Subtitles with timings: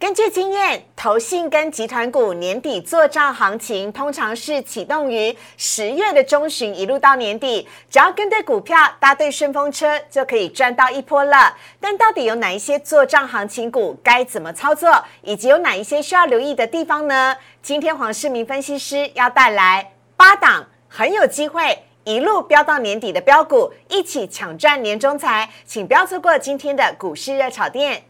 [0.00, 11.56] 根据经验，投信跟集团股年底做账行情，通常是启动于十月的中旬，一路到年底，只要跟对股票，搭对顺风车，就可以赚到一波了。
[11.80, 17.36] 但到底有哪一些做账行情股该怎么操作，以及有哪一些需要留意的地方呢？
[17.60, 28.04] 今天黄世明分析师要带来八档很有机会一路飙到年底的标股，一起抢赚年终财，请不要错过今天的股市热炒店。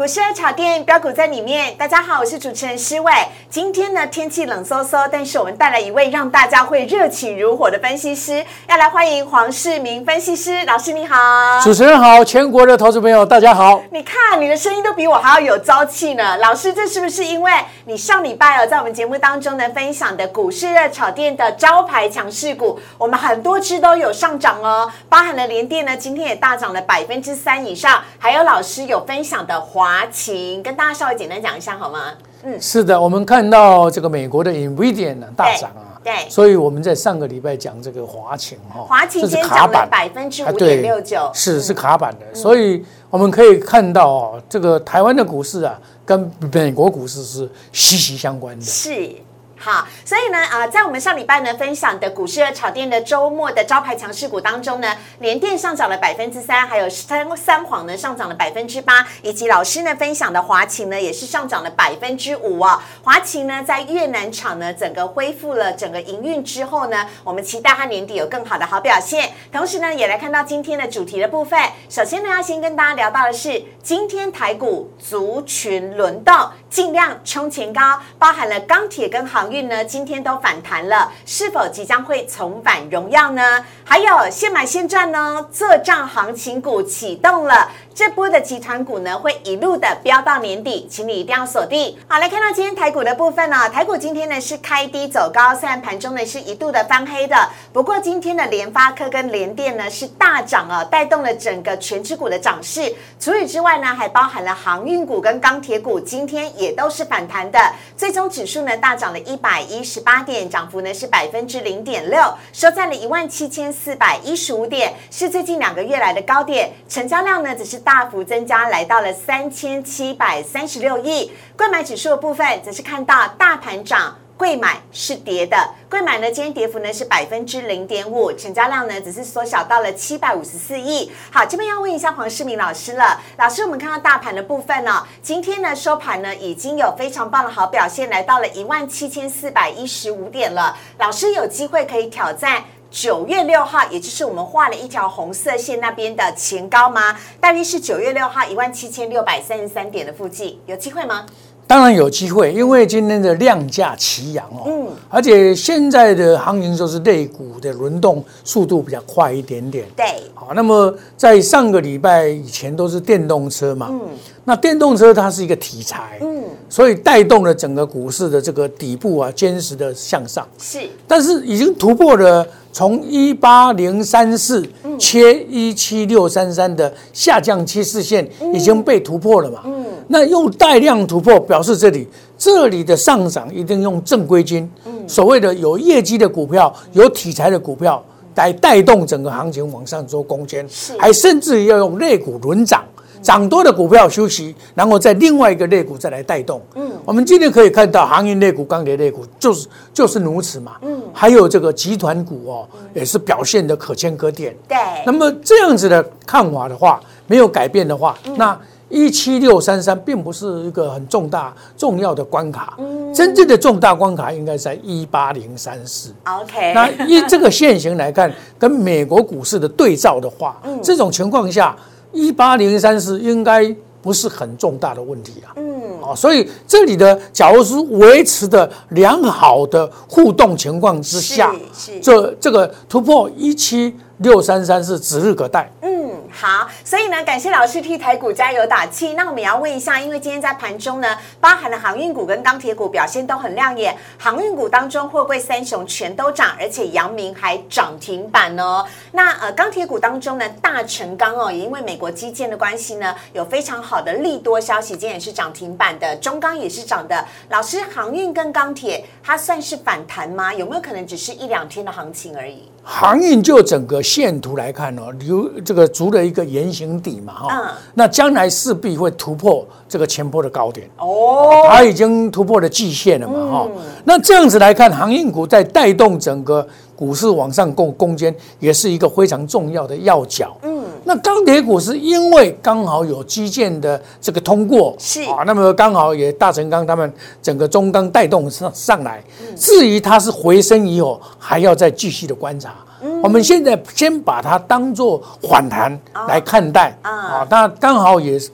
[0.00, 1.76] 股市的炒店标股在里面。
[1.76, 3.12] 大家好，我是主持人施伟。
[3.50, 11.14] 今天呢，天气冷飕飕，但是我们带来一位让大家会热情如火的分析师，要来欢迎黄世明分析师老师，你好。
[11.62, 13.82] 主持人好，全国的投资朋友大家好。
[13.90, 17.52] 你看你的声音都比我还要有朝气呢，老师，这是不是因为
[17.84, 29.89] 你上礼拜哦在我们节目当中呢分享的股市热炒店的招牌强势股，我们很多只都有上涨哦，包含了联电呢，今天也大涨了百分之三以上，还有老师有分享的华。
[29.90, 32.12] 华勤跟大家稍微简单讲一下好吗？
[32.44, 49.16] 嗯，是的，我们看到这个美国的 Nvidia 呢大涨啊，对，所以我们在上个礼拜讲这个华勤哈，华勤今天涨了百分之五点六九，是是卡板的，所以我们可以看到哦，这个台湾的股市啊，跟美国股市是息息相关的，是。
[49.62, 62.80] 好，所以呢，啊，在我们上礼拜呢分享的股市和炒店的周末的招牌强势股当中呢，联电上涨了百分之三，还有三三晃呢上涨了百分之八，以及老师呢分享的华勤呢也是上涨了百分之五哦。
[63.02, 69.30] 华勤呢在越南厂呢整个恢复了整个营运之后呢，我们期待它年底有更好的好表现。
[69.52, 71.60] 同时呢，也来看到今天的主题的部分。
[71.90, 76.34] 首先呢，要先跟大家聊到的是，今天台股族群轮动，
[76.70, 79.50] 尽量冲前高，包含了钢铁跟航。
[79.50, 83.64] 运呢，今天都反弹了，是否即将会重返荣耀呢？
[83.84, 85.48] 还有现买现赚呢？
[85.50, 87.68] 做账行情股启动了。
[87.92, 91.96] 这波的集团股呢，会一路的飙到年底，请你一定要锁定。
[92.08, 97.36] 好，来看到今天台股的部分呢，台股今天呢是开低走高，虽然盘中呢是一度的翻黑的，
[97.72, 102.94] 不过今天的联发科跟联电呢是大涨啊，带动了整个全指股的涨势。
[103.18, 107.60] 除此之外呢，还包含了航运股跟钢铁股，今天也都是反弹的。
[107.96, 116.70] 最终指数呢大涨了一百一十八点，涨幅呢是百分之零点六，收在了一万七千四百一十五点，是最近两个月来的高点。
[116.88, 118.10] 成交量呢只是大。
[118.10, 121.30] 幅增加，来到了三千七百三十六亿。
[121.56, 125.56] 贵买指数的部分，则是看到大盘涨，贵买是跌的。
[125.88, 131.12] 贵买呢，今天跌幅呢是百分之零点五，成交量呢只是缩小到了七百五十四亿。
[131.30, 140.76] 好，这边要问一下黄世明老师了，老师，我们看到大盘的部分呢，今天呢收盘呢已经有非常棒的好表现，来到了一万七千四百一十五点了。
[140.98, 142.64] 老师有机会可以挑战。
[142.90, 147.16] 九月六号，也就是我们画了一条红色线那边的前高吗？
[147.40, 151.24] 大约是九月六号一万七千六百三十三点的附近，有机会吗？
[151.70, 160.04] 当然有机会，因为今天的量价齐扬哦，嗯，而且现在的行情就是类股的轮动速度比较快一点点，对，
[160.34, 164.00] 好，那么在上个礼拜以前都是电动车嘛，嗯，
[164.44, 172.44] 那电动车它是一个题材，嗯，所以带动了整个股市的这个底部啊坚实的向上，是，但是已经突破了。
[172.72, 174.64] 从一八零三四
[174.96, 179.64] 切一七六三三的下降趋势线已经被突破了嘛？
[180.10, 182.06] 嗯，那用带量突破表示这里
[182.36, 188.04] 这里的上涨一定用正规军，嗯，所谓的有业绩的股票、有题材的股票
[188.34, 190.66] 来带动整个行情往上做攻坚，
[190.98, 192.84] 还甚至要用类股轮涨。
[193.22, 196.58] 涨多的股票休息，然后在另外一个类股再来带动。
[196.74, 200.76] 嗯，我们今天可以看到，航运类股、钢铁类股就是就是如此嘛。
[200.80, 204.56] 嗯，还有这个集团股哦，也是表现的可圈可点。
[204.66, 204.78] 对。
[205.04, 208.58] 那么这样子的看法的话，没有改变的话，那
[208.90, 212.74] 一七六三三并不是一个很重大重要的关卡。
[212.78, 213.14] 嗯。
[213.14, 216.12] 真正的重大关卡应该在一八零三四。
[216.24, 216.72] OK。
[216.76, 221.74] 那以这个现形来看，跟美国股市的对照的话，这种情况下。
[222.12, 223.72] 一八零三四应该
[224.02, 225.54] 不是很重大的问题啊。
[225.54, 231.54] 嗯，哦，所以这里的假如是维持的良好的互动情况之下，
[232.02, 235.72] 这这个突破一七六三三是指日可待。
[235.82, 235.89] 嗯，
[236.32, 239.14] 好，所以呢，感谢老师替台股加油打气。
[239.14, 243.96] 那我们也要问一下，因为今天在盘中呢，包含了航运股跟钢铁股表现都很亮眼。
[244.18, 248.86] 航运股当中，货柜三雄全都涨，而且阳明还涨停板哦。
[249.12, 256.16] 那呃，钢铁股当中呢，大成钢哦，也因为美国基建的关系呢，有非常好的利多消息，今天也是涨停板的。
[256.16, 257.24] 中钢也是涨的。
[257.48, 260.54] 老师，航运跟钢铁它算是反弹吗？
[260.54, 262.70] 有没有可能只是一两天的行情而已？
[262.82, 267.76] 航运就整个线图来看哦，留这个足了一个圆形底嘛，哈、嗯。
[267.94, 273.68] 那将来势必会突破这个前波的高点，哦，它已经突破了季线了嘛，哈、
[274.04, 276.66] 那这样子来看，航运股在带动整个
[276.96, 280.56] 股市往上攻攻坚，也是一个非常重要的要角。
[280.62, 287.12] 嗯，那钢铁股是因为刚好有基建的这个通过，是啊，那么刚好也大成钢他们
[287.42, 289.22] 整个中钢带动上上来。
[289.56, 292.74] 至于它是回升以后，还要再继续的观察。
[293.22, 295.98] 我们现在先把它当做反弹
[296.28, 298.50] 来看待啊，那刚好也是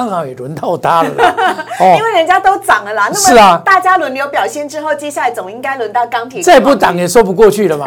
[0.00, 1.34] 刚好也轮到它了啦。
[1.78, 6.42] 哦因为人家都涨了啦，那是啊大家轮流表现之后，接下来总应该轮到钢铁。
[6.42, 7.84] 再不涨也说不过去了嘛。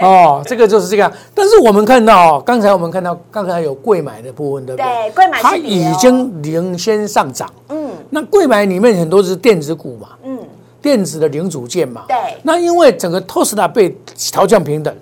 [0.00, 1.12] 哦，这个就是这样。
[1.34, 4.84] 但是我们看到哦，刚才我们看到刚才有贵买的部分，对不对？
[4.84, 7.48] 对贵买是它已经领先上涨。
[7.68, 10.36] 嗯那贵买里面很多是电子股嘛，嗯，
[10.82, 12.02] 电子的零组件嘛。
[12.08, 14.92] 对那因为整个特斯拉被调降平等，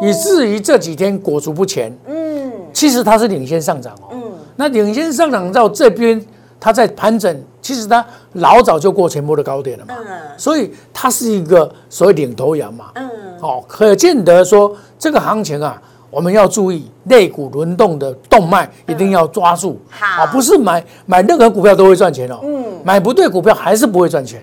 [0.00, 1.92] 以至于这几天裹足不前。
[2.06, 2.24] 嗯
[2.72, 4.10] 其实它是领先上涨哦。
[4.54, 6.24] 嗯，那领先上涨到这边，
[6.58, 8.04] 它在盘整，其实它
[8.34, 9.94] 老早就过前波的高点了嘛。
[9.98, 10.06] 嗯
[10.36, 12.86] 所以它是一个所谓领头羊嘛。
[12.94, 13.08] 嗯，
[13.40, 15.80] 哦，可见得说这个行情啊，
[16.10, 19.80] 我们要注意类股轮动的动脉，一定要抓住。
[19.88, 22.40] 好啊，不是买买任何股票都会赚钱哦。
[22.42, 24.40] 嗯买不对股票还是不会赚钱。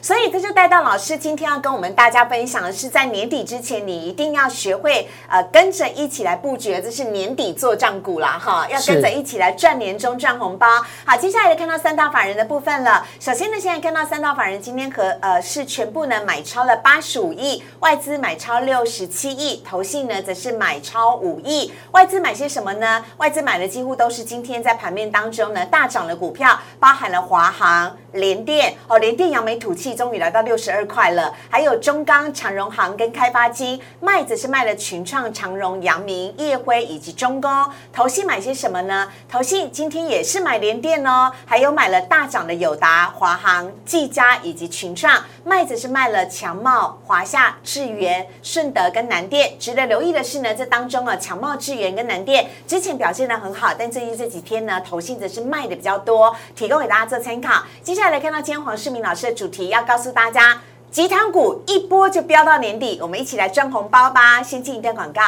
[0.00, 10.66] 嗯，所以这就带到老师今天要跟我们大家分享的是，在年底之前，你一定要学会呃跟着一起来布局，这是年底做账股啦哈，要跟着一起来赚年终赚红包。
[11.04, 13.06] 好，接下来看到三大法人的部分了。
[13.18, 21.72] 首先呢，现在看到三大法人今天和呃是全部呢买超了八十五亿，外资买超六十七亿，投信呢则是买超五亿。
[21.92, 23.04] 外资买些什么呢？
[23.18, 37.50] 外资买的几乎都是今天在盘面当中呢大涨的股票，包含了华航、联电哦，联电、扬眉吐气终于来到六十二块了，还有中钢、长荣行跟开发金，麦子是卖了群创、长荣、阳明、业辉以及中工。
[37.92, 39.10] 投信买些什么呢？
[39.28, 45.22] 投信今天也是买联电哦，还有买了大涨的友达、华航、技嘉以及群创。
[45.44, 49.58] 麦子是卖了强茂、华夏、智源、顺德跟南电。
[49.58, 57.62] 值得留意的是呢，这当中啊，强茂、智源跟南电之前表现的很好，但最近这几天呢，投信则是卖的比较多，提供给大家做参考。
[57.82, 60.60] 接下来来看到今天黄世明老师的主题，要告诉大家，
[60.90, 64.42] 集团股一波就飙到年底，我们一起来赚红包吧！
[64.42, 65.22] 先进一段广告。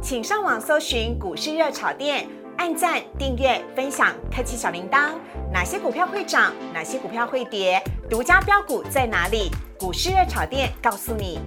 [0.00, 5.10] 请上网搜寻股市热炒店，按赞、订阅、分享，开启小铃铛。
[5.52, 6.52] 哪些股票会涨？
[6.72, 7.82] 哪些股票会跌？
[8.10, 9.50] 独家标股在哪里？
[9.78, 11.38] 股市热炒店告诉你。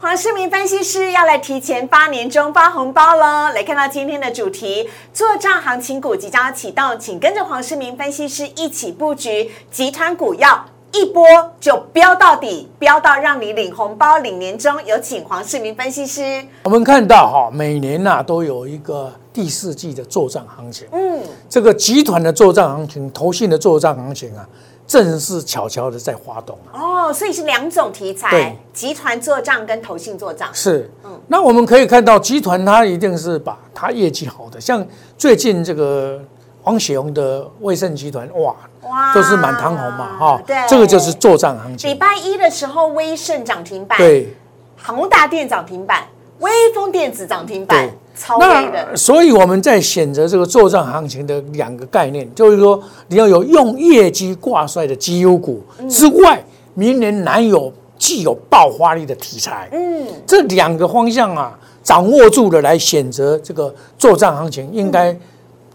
[0.00, 3.52] 黄世明分析师要来提前发年终发红包喽！
[3.52, 11.24] 来看到今天的主题，做账行情股即将要启动，请跟着黄世明分析师一起布局集团股，要一波
[11.58, 14.72] 就飙到底，飙到让你领红包、领年终。
[14.86, 16.46] 有请黄世明分析师。
[16.62, 20.86] 我们看到哈，每年呐、都有一个第四季的做账行情。
[20.92, 24.48] 嗯，这个集团的做账行情、投信的做账行情啊，
[24.88, 27.08] 正是悄悄的在发动啊。
[27.08, 30.48] 哦，所以是两种题材，集团做账跟投信做账。
[30.52, 30.90] 是，
[31.28, 34.84] 那我们可以看到，集团它一定是把它业绩好的，像
[35.18, 36.18] 最近这个
[36.62, 39.14] 黄雪红的卫盛集团，哇，哇。
[39.14, 40.56] 都是满堂红嘛，哈，对。
[40.66, 41.90] 这个就是做账行情。
[41.90, 41.98] 礼情。
[41.98, 44.34] 拜一的时候，威盛涨停板，，对，
[44.82, 46.04] 宏达电涨停板，
[46.38, 47.78] 威风电子涨停板。
[47.78, 48.96] 对，超那。
[48.96, 56.42] 所以我们在选择这个做账行情的两个概念，就是说你要有用业绩挂帅的绩优股之外，
[56.74, 59.68] 明年难有既有爆发力的题材。
[59.72, 65.16] 嗯，这两个方向啊，掌握住了来选择这个做账行情，应该、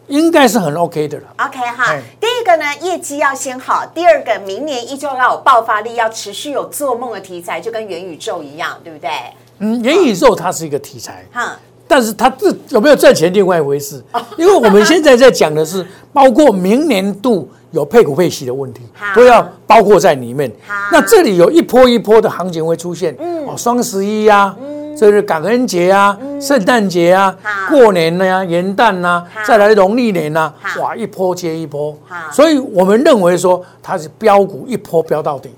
[0.07, 1.23] 应该是很 OK 的了。
[1.37, 9.09] OK 哈哎，第一个呢，业绩要先好；第二个，明年依旧要有爆发力，要持续有做梦的题材，就跟元宇宙一样，对不对？
[9.59, 11.57] 嗯，元宇宙它是一个题材，哈，
[11.87, 14.01] 但是它这有没有赚钱另外一回事。
[14.37, 18.81] 因为我们现在在讲的是， 包括明年度有配股配息的问题，
[19.15, 20.51] 都要包括在里面。
[20.65, 20.73] 好。
[20.91, 23.45] 那这里有一波一波的行情会出现，嗯。
[23.45, 24.55] 哦，双十一呀、
[24.97, 31.95] 这是感恩节啊、圣诞节啊好、过年呀、元旦呐好，再来农历年呐好，哇，一波接一波。
[32.07, 32.31] 好。
[32.31, 35.49] 所以我们认为说它是标股一波标到底。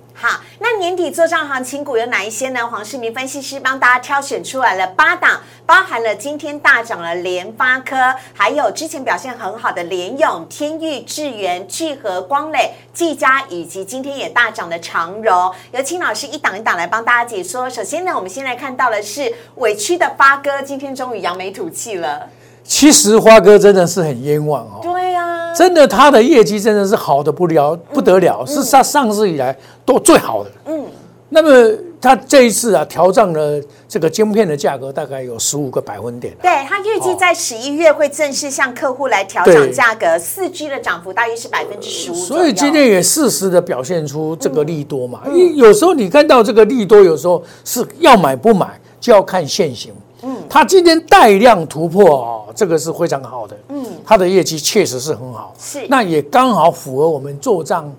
[0.86, 2.68] 年底做账行情股有哪一些呢？
[2.68, 15.52] 黄世明分析师帮大家挑选出来了八档，包含了今天大涨了联发科，还有之前表现很好的联咏、天域、智源、聚合、光磊、技嘉，以及今天也大涨的长荣。
[15.72, 17.68] 有请老师一档一档来帮大家解说。
[17.68, 22.30] 首先呢，我们先来看到的是委屈的发哥，今天终于扬眉吐气了。
[22.66, 24.80] 其实花哥真的是很冤枉哦。
[24.82, 29.56] 对呀、真的，他的业绩真的是好的不了不得了，是他上市以来
[29.86, 30.50] 都最好的。
[30.66, 30.84] 嗯，
[31.30, 36.42] 那么他这一次啊，调涨了这个晶片的价格，大概有十五个百分点啊。
[36.42, 42.16] 对，他预计在十一月会正式向客户来调涨价格，四 G 的涨幅大约是百分之十五。
[42.16, 45.22] 所以今天也适时的表现出这个利多嘛。
[45.28, 49.94] 因为有时候你看到这个利多，有时候是要买不买，就要看现行。
[50.22, 53.58] 嗯，他今天带量突破哦，这个是非常好的。
[53.70, 55.54] 嗯，它的业绩确实是很好。
[55.58, 57.92] 是那也刚好符合我们做账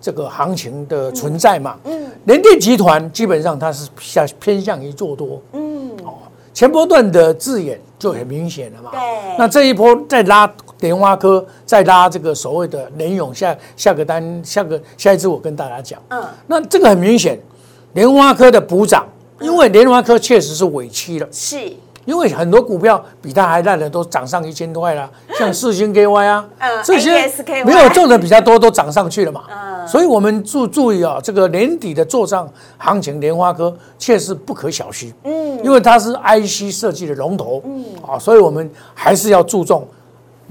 [0.00, 1.76] 这个行情的存在嘛。
[1.84, 5.40] 嗯，联电集团基本上它是向偏向于做多。
[5.52, 6.14] 嗯，哦，
[6.52, 8.90] 前波段的字眼就很明显了嘛。
[8.90, 9.00] 对
[9.38, 16.02] 那这一波再拉莲花科，再拉这个所谓的联勇下下个单，下个下一次我跟大家讲。
[16.08, 17.38] 嗯，那这个很明显，
[17.92, 19.06] 莲花科的补涨，
[19.40, 21.28] 因为莲花科确实是尾期了。
[21.30, 21.72] 是
[22.04, 27.30] 因为很多股票比它还烂的都涨上一千多块了， 像四星 KY 啊，嗯这些
[27.64, 29.42] 没有中的比较多都涨上去了嘛。
[29.86, 35.12] 所以我们注注意啊，这个年底的做账行情，莲花科确实不可小觑。
[35.24, 37.60] 嗯，因为它是 IC 设计的龙头。
[37.64, 39.86] 嗯，啊，所以我们还是要注重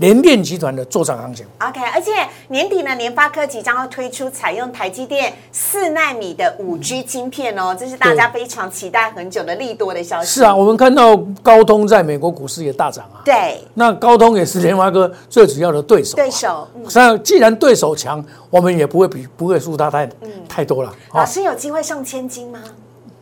[0.02, 1.46] 联电集团的做账行情。
[1.60, 2.12] OK，而且
[2.48, 10.26] 年底呢，联发科即将要推出采用台积电四纳米的五 G 晶片哦，这是大家非常期待很久的利多的消息。
[10.26, 13.22] 是啊，，我们看到高通在美国股市也大涨啊。
[13.24, 16.18] 对，那高通也是联发科最主要的对手啊。
[16.18, 16.68] 对手。
[16.76, 20.10] 嗯那既然对手强，我们也不会比不会输他太
[20.50, 20.92] 太多了。
[21.14, 22.60] 老啊，师有机会上千金吗？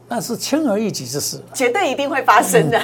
[0.09, 1.39] 那是轻而易举之事。
[1.53, 2.79] 绝对一定会发生的。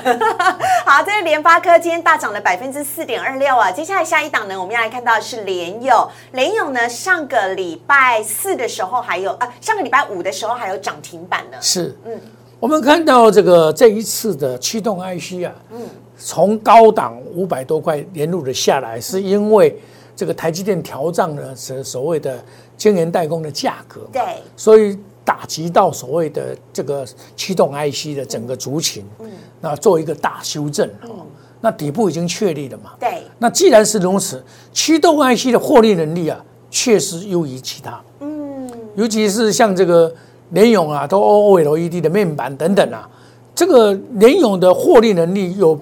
[0.85, 3.71] 好，这是联发科今天大涨了百分之四点二六啊。
[3.71, 6.07] 接下来下一档呢，我们要来看到的是联友。
[6.33, 11.57] 联友呢，上个礼拜四的时候还有啊，上个礼拜五的时候还有涨停板呢。
[11.59, 12.17] 是，嗯，
[12.59, 15.81] 我们看到这个这一次的驱动 IC 啊，嗯，
[16.19, 19.81] 从高档五百多块连路的下来，是因为
[20.15, 22.37] 这个台积电调涨了所所谓的
[22.77, 24.23] 晶圆代工的价格嘛，对，
[24.55, 27.05] 所以打击到所谓的这个
[27.35, 29.27] 驱动 IC 的整个族群，嗯，
[29.59, 31.25] 那做一个大修正哦，
[31.61, 36.39] 那底部已经确立了嘛，对，那既然是如此，驱动 IC 的获利能力啊，
[36.69, 37.99] 确实优于其他。
[38.19, 40.13] 嗯，尤其是像这个
[40.51, 43.09] 联咏啊，都 OLED 的面板等等啊，
[43.55, 45.79] 这个联咏的获利能力有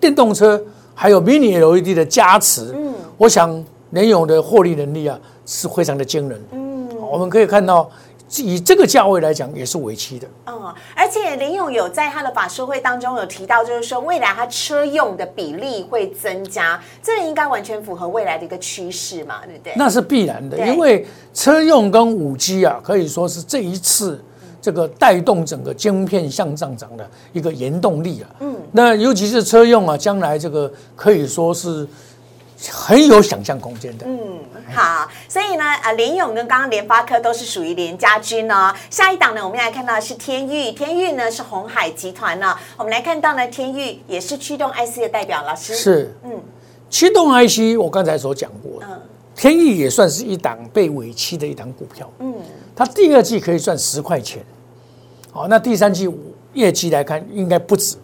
[0.00, 0.58] 电动车
[0.94, 2.72] 还有 Mini LED 的加持。
[2.74, 6.40] 嗯，我想联咏的获利能力啊是非常的惊人。
[7.08, 7.90] 嗯，我们可以看到，
[8.36, 10.28] 以这个价位来讲，也是尾期的。
[10.46, 19.72] 嗯，而且林勇有在他的法说会当中有提到，就是说未来他车用的比例会增加，这应该完全符合未来的一个趋势嘛，对不对？
[19.76, 24.22] 那是必然的，因为车用跟五 G 啊，可以说是这一次
[24.60, 28.28] 这个带动整个晶片向上涨的一个原动力啊。
[28.40, 31.86] 嗯，那尤其是车用啊，将来这个可以说是
[32.70, 34.04] 很有想象空间的。
[34.06, 34.40] 嗯，
[34.74, 38.74] 好，所以呢，呃，联勇跟刚刚联发科都是属于联家军哦。
[38.90, 42.56] 下一档呢，我们来看到的是天域，天域呢是红海集团呢。
[42.76, 46.42] 我们来看到呢，天域也是驱动 IC 的代表，老师是，嗯嗯，
[46.90, 49.00] 驱动 IC 我刚才所讲过，嗯
[49.36, 52.10] 天域也算是一档被尾期的一档股票。
[52.18, 52.34] 嗯，
[52.74, 54.44] 它第二季可以赚十块钱，
[55.30, 56.10] 好，那第三季
[56.54, 57.96] 业绩来看应该不止。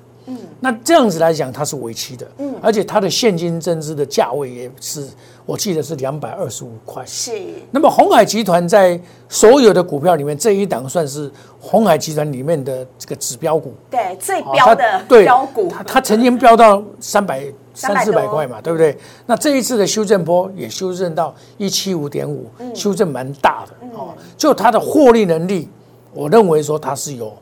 [0.65, 5.07] 嗯，那这样子来讲，它是尾期的，嗯，而且它的现金增资的价位也是，
[5.45, 7.05] 我记得是两百二十五块。
[7.07, 7.33] 是
[7.71, 11.31] 那么红海集团在所有的股票里面，这一档算是
[11.61, 13.75] 红海集团里面的这个指标股。
[13.91, 17.45] 对最标的对标股，它它曾经飙到三百
[17.75, 18.97] 三四百多块嘛，对不对？
[19.27, 24.15] 那这一次的修正波也修正到一七五点五，修正蛮大的哦。
[24.37, 25.69] 就它的获利能力，
[26.13, 27.33] 我认为说它是有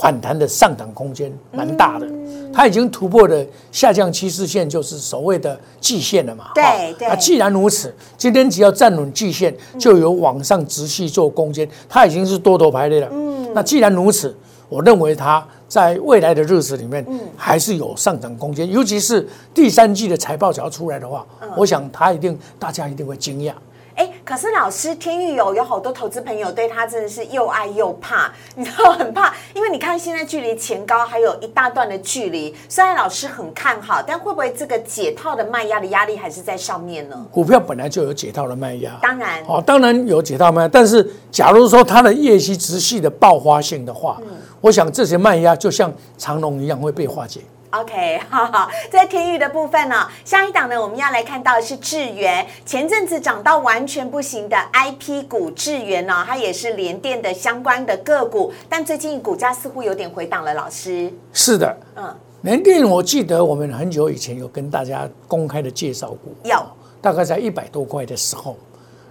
[0.00, 2.06] 反弹的上涨空间，蛮大的。
[2.52, 6.50] 它已经突破了下降趋势线，就是所谓的季线了嘛。
[6.54, 13.08] 对哦对那既然如此，今天只要站稳季线，就有往上直系做攻坚，它已经是多头排列了。
[13.10, 14.36] 嗯，那既然如此，
[14.68, 17.06] 我认为它在未来的日子里面，
[17.36, 18.70] 还是有上涨空间。
[18.70, 23.52] 尤其是第三季的财报只要出来的话，我想它一定大家一定会惊讶。
[23.94, 32.54] 哎，可是老师天域有有好多投资朋友对他真的是又爱又怕，你知道很怕，因为你看现在距离前高还有一大段的距离。
[32.68, 37.26] 虽然老师很看好，但会不会这个解套的卖压的压力还是在上面呢？
[37.30, 44.20] 股票本来就有解套的卖压，当然，哦，当然有解套卖压，但是假如说它的业绩直系的爆发性的话，
[44.60, 47.40] 我想这些卖压就像长龙一样会被化解。
[47.72, 61.10] OK， 好好，在天域的部分呢，下一档呢，我们要来看到的是智源，前阵子涨到完全不行的 IP 股智源呢，它也是联电的相关的个股，但最近股价似乎有点回档了，老师。
[61.32, 66.62] 是的，嗯，联电我记得我们很久以前有跟大家公开的介绍过，有，
[67.00, 68.58] 大概在一百多块的时候，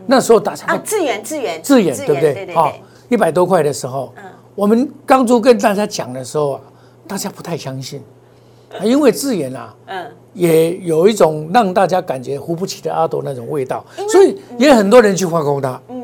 [0.05, 2.53] 那时候大家啊，智源智源智源对不对？
[2.53, 2.71] 好，
[3.09, 6.61] 一百多块的时候，嗯，我们当初跟大家讲的时候啊，
[7.07, 8.03] 大家不太相信。
[8.83, 15.79] 因为字眼啊，嗯，也有一种让大家感觉扶不起的阿斗那种味道，所以也很多人去换空它。
[15.89, 16.01] 嗯，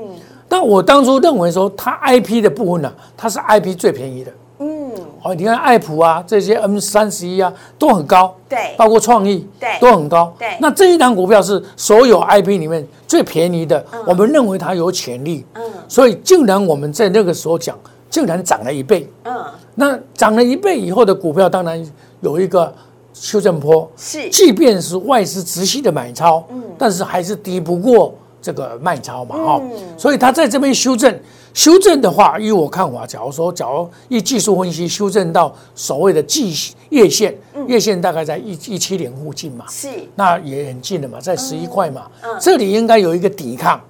[0.47, 4.31] 但我当初认为说，它 IP 的部分呢，它是 IP 最便宜的。
[4.59, 8.36] 嗯，哦，你看爱普啊，这些 M 三十一啊，都很高。
[8.50, 10.33] 对，包括创意，对，都很高。
[10.38, 15.45] 对，那这一档股票是所有 IP 里面最便宜的，我们认为它有潜力。
[15.53, 17.77] 嗯，所以竟然我们在那个时候讲，
[18.09, 19.07] 竟然涨了一倍。
[19.25, 19.45] 嗯，
[19.75, 21.86] 那涨了一倍以后的股票，当然。
[22.21, 22.74] 有一个
[23.13, 29.62] 修正坡，是，即便是外资直系的买超，嗯，但是还是敌不过这个卖超嘛，哈，
[29.97, 31.19] 所以它在这边修正，
[31.53, 36.55] 修正的话，依我看法，假如说，假如以技术分析修正到所谓的季
[36.89, 37.36] 月线，
[37.67, 42.07] 月线大概在一一七零附近嘛，是，那也很近了嘛，在十一块嘛，
[42.39, 43.81] 这里应该有一个抵抗，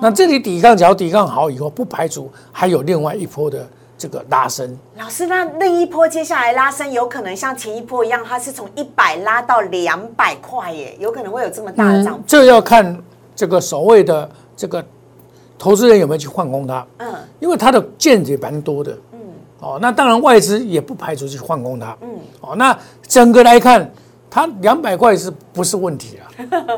[0.00, 3.66] 那这里抵抗，只要抵抗好以后，不排除还有另外一波的。
[4.02, 12.24] 这个拉升，老师，那那一波接下来拉升，有可能像前一波一样，它是从一百拉到两百块耶，有可能会有这么大的涨幅。
[12.26, 13.00] 这要看
[13.36, 14.84] 这个所谓的这个
[15.56, 19.20] 投资人有没有去换空它，嗯，因为它的见解蛮多的，嗯，
[19.60, 22.08] 哦，那当然外资也不排除去换空它，嗯，
[22.40, 23.88] 哦，那整个来看，
[24.34, 26.24] 它两百块是不是问题啊？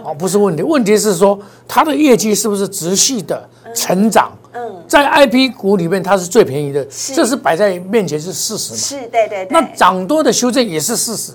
[0.02, 4.32] 哦，不是问题，问题是说它的业绩是不是持续的成长？
[4.52, 6.84] 嗯，在 I P 股里面，它是最便宜的，
[7.14, 8.76] 这是摆在面前是事实嘛？
[8.76, 9.48] 是，对对对。
[9.50, 11.30] 那涨多的修正也是事实。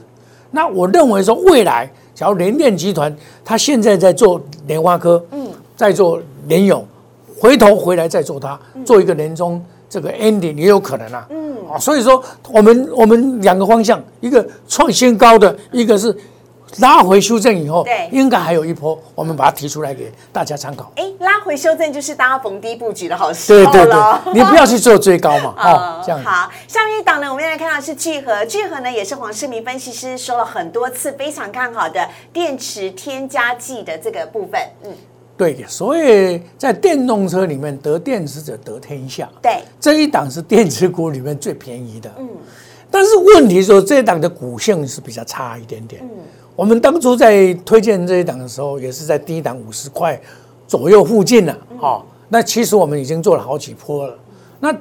[0.51, 5.47] 那我认为说，未来假如联电集团它现在在做莲花科，嗯，
[5.77, 6.85] 在做联咏，
[7.39, 11.27] 回头回来再做它，做一个年终这个 ending 也有可能啊。
[11.29, 16.15] 嗯，啊，所以说我们我们两个方向，一个创新高的，一个是。
[16.77, 20.91] 拉回修正以后，对，应该还有一波，我们把它提出来给大家参考。
[20.97, 24.21] 哎，拉回修正就是大家逢低布局的好时候了。
[24.35, 26.23] 你不要去做追高嘛， 哦，这样。
[26.23, 34.61] 好，下面一档呢，我们来看到是聚合，聚合呢也是黄世明分析师说了很多次非常看好的电池添加剂的这个部分。
[34.83, 34.91] 嗯，
[35.39, 39.29] 对，所以在电动车里面得电池者得天下。
[39.41, 42.11] 对，这一档是电池股里面最便宜的。
[42.19, 42.27] 嗯，
[42.91, 46.01] 但是问题说这一档的股性是比较差一点点。
[46.03, 46.09] 嗯。
[46.57, 50.19] 我们当初在推荐这一档的时候，也是在低档五十块
[50.67, 51.57] 左右附近了。
[51.79, 54.19] 哦，那其实我们已经做了好几波了。
[54.59, 54.75] 那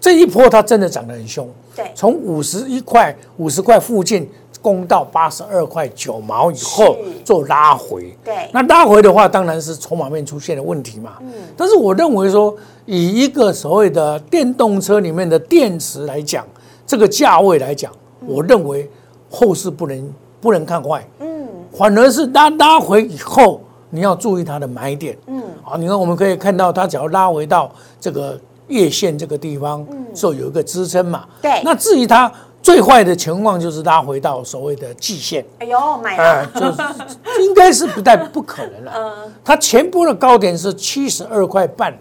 [0.00, 4.28] 这一波它真的涨得很凶，对，从五十一块、五十块附近
[4.62, 8.16] 攻到八十二块九毛以后做拉回。
[8.24, 11.14] 对，那拉回的话，当然是筹码面出现了问题嘛。
[11.20, 12.54] 嗯，但是我认为说，
[12.86, 16.46] 以一个所谓的电动车里面的电池来讲，
[16.86, 17.92] 这个价位来讲，
[18.26, 18.90] 我认为
[19.30, 20.12] 后市不能。
[20.42, 27.70] 不能看坏，嗯，反而是拉拉回以后，你要注意它的买点，嗯，啊，你看我们可以看到，它只要拉回到
[28.00, 31.60] 这个月线这个地方，嗯，就有一个支撑嘛，对。
[31.62, 41.98] 那至于它最坏的情况，就是拉回到所谓的季线，哎呦，买了，就是应该是不太不可能了，嗯，它前波的高点是七十二块半，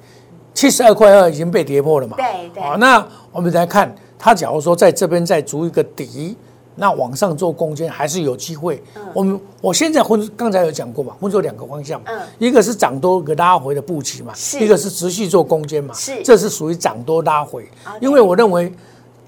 [0.54, 2.62] 七十二块二已经被跌破了嘛，对对。
[2.62, 6.36] 好，那我们来看，它假如说在这边再筑一个底。
[6.82, 8.82] 那往上做攻坚还是有机会。
[9.14, 12.02] 我们我现在分刚才有讲过嘛，分做两个方向。
[12.06, 15.94] 嗯，一个是涨多给拉回的布局嘛，一个是持续做攻坚嘛。
[15.94, 17.70] 是，这是属于涨多拉回。
[18.00, 18.72] 因为我认为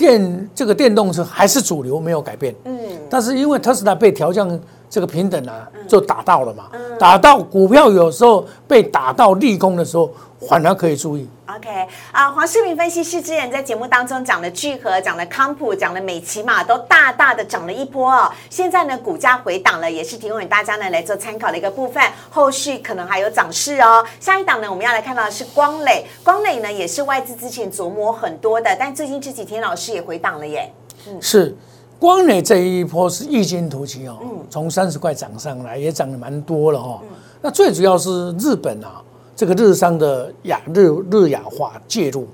[0.01, 2.55] 电这个电动车还是主流，没有改变。
[2.65, 2.77] 嗯，
[3.09, 4.59] 但是因为特斯拉被调降
[4.89, 6.65] 这个平等啊，就打到了嘛。
[6.73, 10.11] 嗯，打到股票有时候被打到利空的时候。
[10.47, 11.27] 反而可以注意。
[11.47, 11.69] OK
[12.11, 18.31] 啊，黄世明分析师之前在节目当中讲的聚合、讲的康普、讲的美骑马都大大的涨了一波哦。
[18.49, 22.01] 现在呢，股价回档了，也是提供给大家呢来做参考的一个部分。
[22.29, 24.03] 后续可能还有涨势哦。
[24.19, 26.05] 下一档呢，我们要来看到的是光磊。
[26.23, 30.73] 光磊呢，也是外资之前琢磨很多的，但最近这几天老师也回档了耶。
[31.07, 31.55] 嗯，是
[31.99, 34.17] 光磊这一波是异军突起哦，
[34.49, 37.01] 从三十块涨上来，也涨得蛮多了哈。
[37.41, 39.01] 那最主要是日本啊。
[39.41, 42.27] 这个日商的亚日日亚化介入，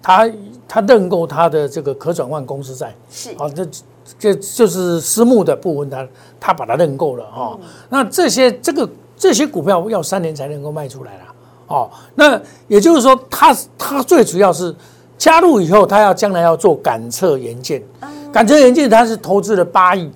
[0.00, 0.30] 他
[0.68, 3.30] 他认购他的这个可转换公司债，是。
[3.30, 3.66] 啊，这
[4.20, 11.34] 这就是私募的部分，他他把它认购了哈、那这些这个这些股票要三年才能够卖出来啦。
[11.66, 14.72] 哦，那也就是说，他他最主要是
[15.18, 17.82] 加入以后，他要将来要做感测元件，
[18.32, 20.08] 感测元件他是投资了八亿，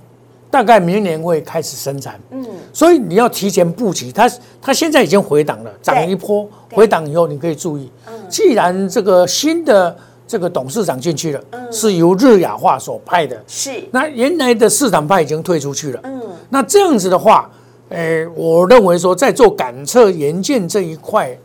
[0.51, 2.19] 大概明年会开始生产。
[2.31, 4.11] 嗯，所以你要提前布局。
[4.11, 4.31] 它
[4.61, 7.91] 它现在已经回档了，涨一波，回档以后你可以注意。
[8.29, 16.01] 既然这个新的这个董事长进去了，是由日亚化所派的，是那原来的市场派已经退出去了。
[16.05, 17.51] 嗯，那这样子的话，
[17.89, 21.39] 诶，我认为说在做感测元件这一块，嗯，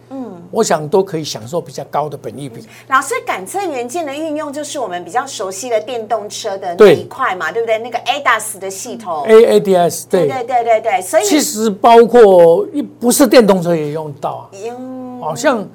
[0.54, 2.64] 我想都可以享受比较高的本益比。
[2.88, 6.96] 老师，感测元件的运用就是我们比较熟悉的电动车的那对。
[6.96, 7.80] 一块嘛，对不对？
[7.80, 10.28] 那个 ADAS 的系统，A A D S 对。
[10.28, 15.68] 对，对对对对，所以其实包括一不是电动车也用到啊，嗯好像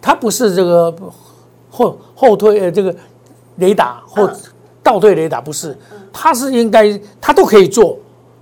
[0.00, 0.94] 它不是这个
[1.68, 2.94] 后后退呃这个
[3.56, 4.36] 雷达或嗯。
[4.84, 5.76] 倒退雷达不是，
[6.12, 7.98] 它是应该它都可以做，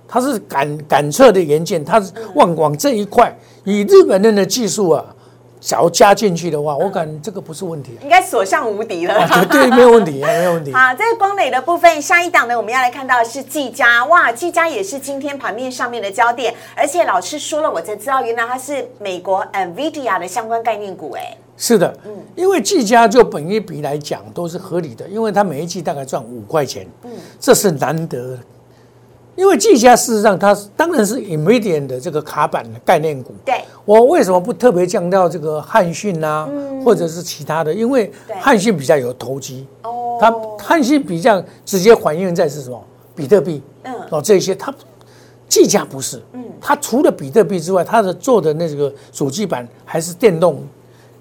[0.07, 2.21] 它是感感测的元件，它是嗯。
[2.35, 5.03] 往往这一块以日本人的技术啊，
[5.65, 9.15] 假如加进去的话，我感这个不是问题应该所向无敌了。
[9.15, 10.71] 啊，绝对没有问题， 没有问题。
[10.71, 21.97] 好，在光磊的部分，下一档呢，我们要来看到的是技嘉，哇，技嘉也是今天盘面上面的焦点，而且老师说了，我才知道，原来它是美国 NVIDIA 的相关概念股，哎，是的，
[22.35, 26.85] 因为技嘉就本一比来讲都是合理的，因为它每一季大概赚五块钱，
[27.39, 28.37] 这是难得。
[29.35, 33.33] 因为技嘉事实上它当然是 Nvidia 的这个卡板的概念股。
[33.43, 36.49] 对，我为什么不特别强调这个汉讯啊，
[36.83, 37.73] 或者是其他的？
[37.73, 38.35] 因为对。
[38.37, 40.17] 汉讯比较有投机，哦。
[40.19, 42.83] 它汉讯比较直接反映在是什么？
[43.15, 43.93] 比特币，嗯。
[44.09, 44.73] 哦这些它
[45.47, 50.63] 技嘉不是，嗯，它除了比特币之外，它的做的那个主机板还是电动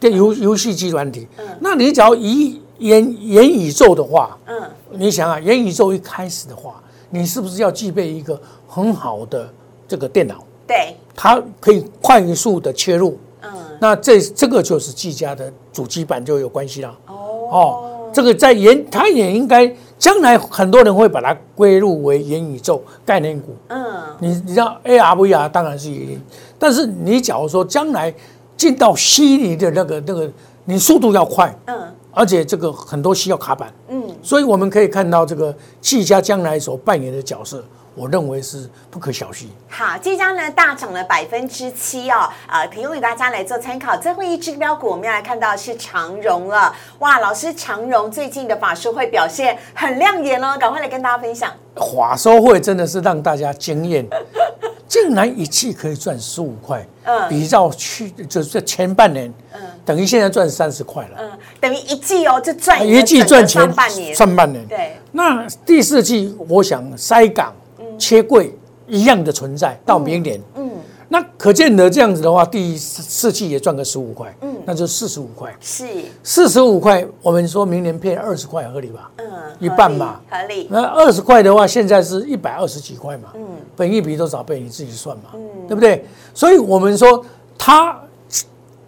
[0.00, 1.28] 电游游戏机软体。
[1.60, 9.46] 那你只要以元元宇宙的话，嗯，你想啊，元宇宙一开始的话，你是不是要具备一个很好的
[9.86, 10.42] 这个电脑？
[10.66, 13.50] 对，它可以快速的切入，嗯，
[13.80, 16.96] 那这这个就是技嘉的主机板就有关系了。
[17.06, 17.14] 哦，
[17.50, 23.54] 哦，这个在研，它也应该将来很多人会把它归入为元宇宙概念股。
[23.68, 23.84] 嗯，
[24.20, 26.20] 你你知道 AR、VR 当然是一定，
[26.58, 28.12] 但是你假如说将来
[28.56, 30.30] 进到悉尼的那个那个，
[30.64, 37.62] 你速度要快，嗯，而且这个很多需要卡板，嗯，所以我们可以看到这个技嘉将来所扮演的角色，
[37.94, 39.46] 我认为是不可小觑。
[39.68, 43.96] 好，这家呢大涨了百分之七哦，呃，提供给大家来做参考。
[43.96, 46.74] 最后一只标股，我们要来看到是长荣了。
[46.98, 51.52] 哇，老师，长荣最近的法术会表现很亮眼哦，赶快来跟大家分享。
[51.74, 54.06] 法收会真的是让大家惊艳，
[54.86, 61.30] 竟然一季可以赚十五块，嗯比照去就是前半年，嗯等于现在赚三十块了，嗯，
[61.60, 64.14] 等于一季哦，就赚一季赚钱上半年。
[64.14, 64.64] 上半年。
[64.66, 67.52] 对，那第四季，我想塞港、
[67.98, 70.70] 切柜一样的存在，到明年，嗯，
[71.08, 75.86] 那可见得这样子的话，第四季也赚个十五块，嗯，那就四十五块，是，
[76.22, 79.10] 四十五块，我们说明年配二十块合理吧？
[79.16, 79.26] 嗯，
[79.58, 80.22] 一半吧。
[80.30, 83.42] 合理，那二十块的话，现在是一百二十几块嘛，嗯，
[83.74, 85.40] 本一比多少倍你自己算嘛，嗯。
[85.66, 86.04] 对不对？
[86.34, 87.24] 所以我们说
[87.56, 87.98] 它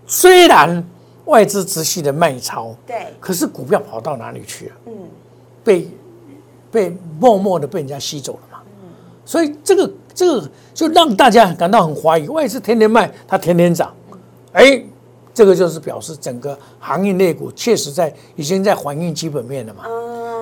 [0.06, 0.84] 虽然
[1.24, 4.72] 外资直系的卖超，对，可是股票跑到哪里去了？
[4.88, 4.92] 嗯，
[5.64, 5.88] 被
[6.70, 8.55] 被默默的被人家吸走了嘛。
[9.26, 13.92] 所以这个这个就让大家感到很怀疑，外资天天卖，它天天涨，
[14.52, 14.82] 哎，
[15.34, 19.82] 这个就是表示整个行业内股确实在已经在反映基本面了嘛。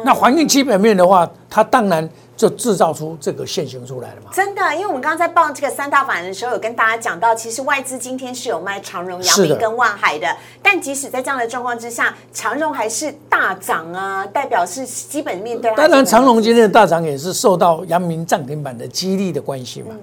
[0.05, 4.31] 那环境基本面的话，它当然就制造出这个现形出来了嘛。
[4.33, 10.27] 真的，因为我们刚刚在报这个三大法人的时候，有跟大家讲到，其实外资今天是有卖长荣、阳明跟万海的，
[10.63, 19.95] 但即使在这样的状况之下，长荣还是大涨啊，代表是基本面对它当然，长荣今天的大涨也是受到阳明涨停板的激励的关系嘛。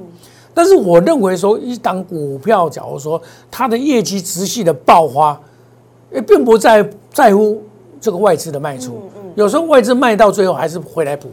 [0.54, 5.40] 但是我认为说，一档股票，假如说它的业绩持续的爆发，
[6.12, 7.64] 也并不在在乎
[8.02, 9.10] 这个外资的卖出。
[9.36, 11.30] 有时候外资卖到最后还是回来补。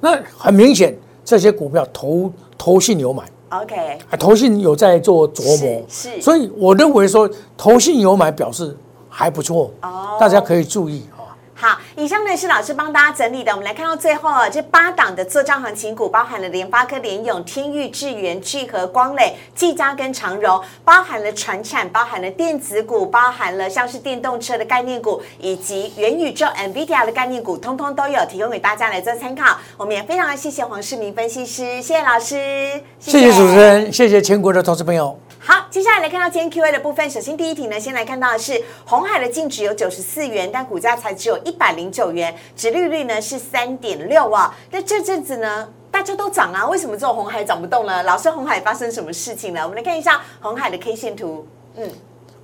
[0.00, 3.76] 那很明显，这些股票投投信有买，OK，
[4.10, 6.22] 啊，投信有在做琢磨，是是。
[6.22, 8.74] 所以我认为说投信有买表示
[9.08, 10.16] 还不错，哦。
[10.18, 11.02] 大家可以注意。
[11.16, 11.17] 啊。
[11.60, 13.50] 好，以上呢是老师帮大家整理的。
[13.50, 29.58] 我们来看到最后啊，这八档的做账行情股包含了联发科、联咏、天域、智源、聚合、光磊、技嘉跟长荣，包含了船产，包含了电子股，包含了像是电动车的概念股，以及元宇宙 NVIDIA 的概念股，通通都有提供给大家来做参考。
[29.76, 35.18] 我们也非常的谢谢黄世明分析师，谢谢老师，谢谢主持人，谢谢全国的投资朋友。
[35.50, 37.08] 好，接下来来看到今天 Q&A 的部分。
[37.08, 44.54] 首先第一题呢，先来看到的是红海的净值有九十四元，但股价才只有一百零九元，值利率呢是三点六啊。
[44.70, 48.02] 那这阵子呢，大家都涨啊，为什么只有红海涨不动呢？
[48.02, 49.62] 老师，红海发生什么事情呢？
[49.62, 51.46] 我们来看一下红海的 K 线图。
[51.76, 51.90] 嗯，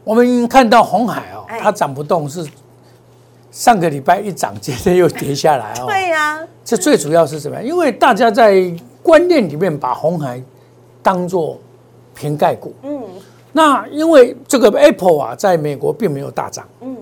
[0.03, 2.49] 我们看到红海哦哎，它涨不动是
[3.51, 5.85] 上个礼拜一涨，今天又跌下来哦。
[5.93, 7.63] 对呀、这最主要是什么？
[7.63, 10.43] 因为大家在观念里面把红海
[11.03, 11.61] 当做
[12.15, 12.73] 瓶盖股。
[12.83, 13.03] 嗯
[13.57, 16.67] 那因为这个 Apple 啊，在美国并没有大涨。
[16.81, 16.97] 嗯，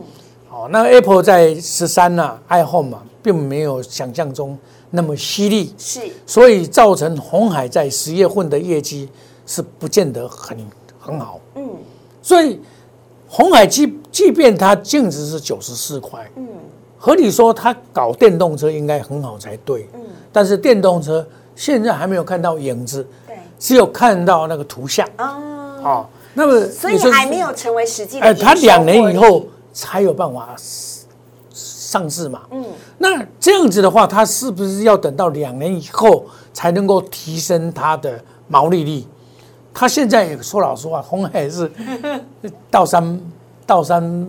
[0.49, 4.59] 好，那 Apple 在十三呐，iPhone 嘛，并没有想象中
[4.91, 9.09] 那么犀利，是所以造成红海在十月份的业绩
[9.47, 10.59] 是不见得很
[11.01, 11.41] 很好。
[11.55, 11.71] 嗯
[12.21, 12.61] 所以
[13.27, 16.47] 红海即即便它净值是九十四块，嗯
[16.99, 19.89] 合理说它搞电动车应该很好才对。
[19.95, 23.09] 嗯，但是电动车现在还没有看到影子，对
[23.63, 25.09] 只有看到那个图像。
[25.15, 25.39] 啊，
[25.85, 30.49] 哦，那么所以还没有成为实际的哎，营收它两年以获后才有办法
[31.53, 32.41] 上市嘛。
[32.51, 32.65] 嗯
[32.99, 39.05] 那这样子的话，它是不是要等到两年以后才能够提升它的毛利率？
[39.73, 41.71] 他现在也说老实话，红海是
[42.69, 43.21] 倒 三
[43.65, 44.27] 倒三，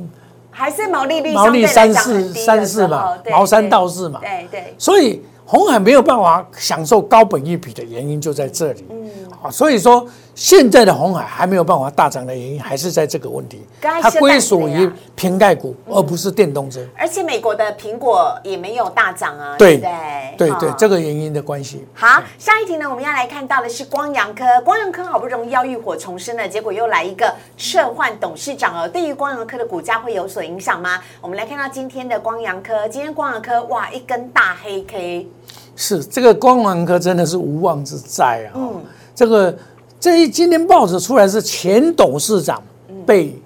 [0.51, 8.85] 还是毛利率毛利三四三四嘛毛三对到四嘛对对，所以红海没有办法享受高本益比的原因就在这里。
[8.89, 9.09] 嗯
[9.43, 16.79] 啊，所以说现在的红海还没有办法大涨的原因，还是在这个问题，它归属于瓶盖股，而不是电动车。
[16.97, 20.49] 而且美国的苹果也没有大涨啊，对不对？
[20.49, 21.85] 对这个原因的关系。
[21.93, 24.45] 好，下一题呢，我们要来看到的是光阳科。
[24.63, 28.87] 光阳科好不容易要浴火重生了，结果又来一个撤换董事长哦。
[28.87, 31.01] 对于光阳科的股价会有所影响吗？
[31.19, 35.27] 我们来看到今天的光阳科，今天光阳科哇一根大黑 K，
[35.75, 38.55] 是这个光环科真的是无妄之灾啊！
[38.55, 38.81] 嗯
[39.23, 39.57] 这个
[40.01, 42.61] 这一今天报纸出来是前董事长
[43.05, 43.41] 被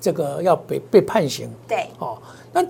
[0.00, 1.50] 这个要被被判刑。
[1.66, 2.16] 对，哦，
[2.52, 2.64] 那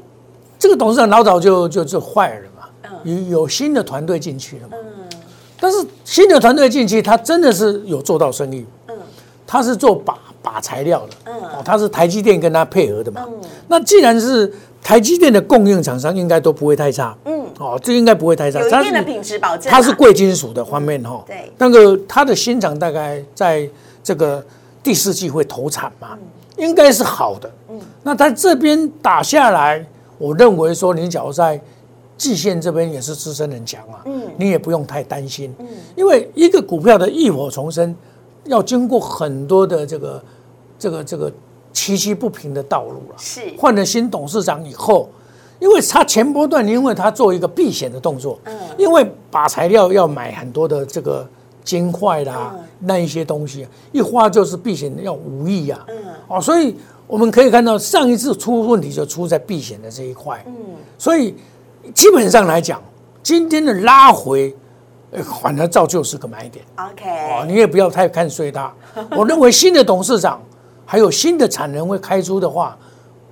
[0.59, 2.69] 这个董事长老早就就就坏了嘛，
[3.05, 3.29] 嗯。
[3.31, 5.05] 有有新的团队进去了嘛，嗯。
[5.61, 8.97] 但是新的团队进去，他真的是有做到生意，嗯。
[9.47, 11.35] 他是做把把材料的，嗯。
[11.35, 13.23] 哦，他是台积电跟他配合的嘛。
[13.29, 13.35] 嗯。
[13.69, 14.51] 那既然是
[14.83, 18.61] 台积电的供应厂商，应该都不会太差，嗯，哦，这应该不会太差。
[18.61, 19.75] 有一它是定的品质保证啊。
[19.75, 23.69] 它是贵金属的方面哈，对那个它的新厂大概在
[24.03, 24.45] 这个
[24.83, 26.19] 第四季会投产嘛，
[26.59, 27.51] 应该是好的。
[27.71, 29.85] 嗯，那它这边打下来，
[30.19, 31.61] 我认为说你假如在
[32.16, 37.95] 季线这边也是支撑很强啊，嗯你也不用太担心，嗯，因为一个股票的浴火重生，
[38.45, 40.25] 要经过很多的这个
[40.79, 41.33] 这个这个
[41.73, 43.14] 崎岖不平的道路了。
[43.19, 45.11] 是换了新董事长以后，
[45.59, 48.55] 因为他前波段，因为他做一个避险的动作，嗯。
[48.77, 51.27] 因为把材料要买很多的这个
[51.64, 52.64] 金块啦、嗯。
[52.81, 55.97] 那一些东西，一花就是避险要五亿啊，嗯。
[56.29, 60.55] 哦，所以我们可以看到上一次出问题就出在避险的这一块，嗯。
[60.99, 61.35] 所以
[61.95, 62.83] 基本上来讲，
[63.23, 64.55] 今天的拉回，
[65.12, 66.64] 呃，反而照旧是个买点。
[66.77, 68.73] 哦，OK，你也不要太看衰它。
[69.16, 70.42] 我认为新的董事长
[70.85, 72.77] 还有新的产能会开出的话，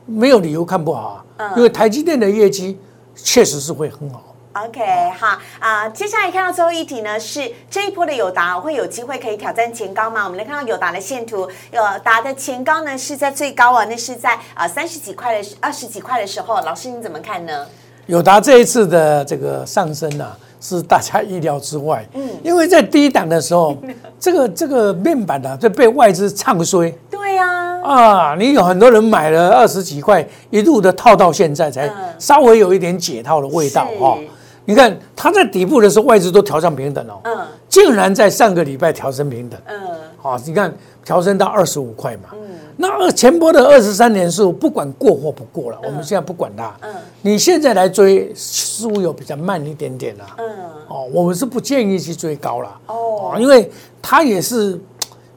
[0.06, 1.24] 没有理由看不好啊。
[1.38, 2.78] 嗯因为台积电的业绩
[3.16, 4.22] 确实是会很好。
[4.52, 4.80] OK，
[5.18, 10.22] 好啊、接下来看到最后一题呢，是这一波的友达会有机会可以挑战前高吗？
[10.22, 17.66] 我们来看到友达的线图，友达的前高呢是在最高啊，那是在啊三十几块的二十几块的时候，老师你怎么看呢？
[18.06, 22.06] 友达这一次的这个上升啊，是大家意料之外。
[22.12, 23.76] 嗯，因为在低档的时候，
[24.20, 31.92] 这个这个面板啊，就被外资唱衰对呀、啊，你有很多人买了二十几块，一路的套到现在，才嗯。
[32.18, 34.02] 稍微有一点解套的味道是。
[34.02, 34.18] 哦。
[34.64, 37.38] 你看它在底部的时候，外资都调上平等哦，嗯。
[37.68, 39.60] 竟然在上个礼拜调升平等。
[39.66, 39.76] 嗯。
[40.16, 42.38] 好，你看调升到二十五块嘛，嗯。
[42.78, 46.74] 那二前波的二十三年数不管过或不过了，我们现在不管它。
[46.80, 46.90] 嗯。
[47.20, 50.24] 你现在来追，似乎有比较慢一点点啦。
[50.38, 50.46] 嗯，
[50.88, 52.70] 哦，我们是不建议去追高了。
[52.86, 53.36] 哦。
[53.38, 53.70] 因为
[54.00, 54.80] 它也是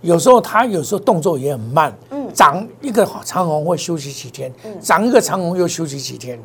[0.01, 6.39] 有时候它有时候动作也很慢，嗯涨一个长虹会休息几天，涨一个长虹又休息几天。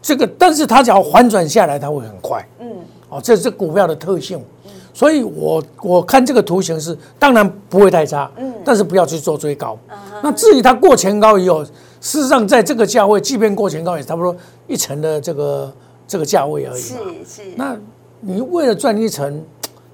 [0.00, 2.46] 这个，但是它只要反转下来，它会很快。
[2.60, 2.70] 嗯
[3.10, 4.38] 哦，这是股票的特性，
[4.92, 9.78] 所以我我看这个图形是，当然不会太差，嗯但是不要去做追高。
[10.22, 15.72] 那至于它过前高以后，事实上在这个价位，即便过前高也差不多一成的这个
[16.06, 16.94] 这个价位而已是。
[17.26, 17.74] 是，那
[18.20, 19.42] 你为了赚一成，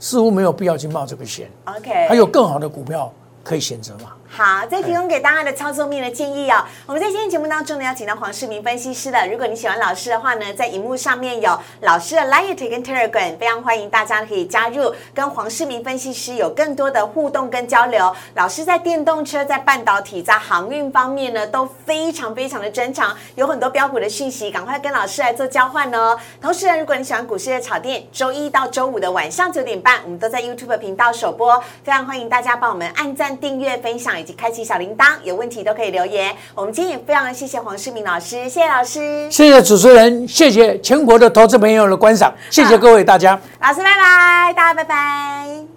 [0.01, 3.13] 似乎没有必要去冒这个险，OK，还有更好的股票
[3.45, 4.11] 可以选择嘛。
[4.37, 6.65] 好，再提供给大家的操作面的建议哦。
[6.87, 9.29] 我们在今天节目当中呢，邀请到黄世明分析师的。
[9.29, 18.13] 如果你喜欢老师的话呢，在荧幕上面有老师的 Light 跟 Telegram，非常欢迎大家可以加入，跟黄世明分析师有更多的互动跟交流。
[18.35, 26.19] 老师在电动车、在半导体、在航运方面呢，都非常非常的专长，有很多标股的讯息，赶快跟老师来做交换哦。
[26.41, 34.24] 同时呢，如果你喜欢股市的炒店，周一到周五的晚上九点半，我们都在 YouTube 频道首播，非常欢迎大家帮我们按赞、订阅、分享。
[34.25, 36.35] 以及开启小铃铛，有问题都可以留言。
[36.55, 45.74] 我们今天也非常谢谢黄世明老师，谢谢老师，谢谢主持人，谢谢全国的投资朋友的观赏，谢谢各位大家，老师拜拜，大家拜拜。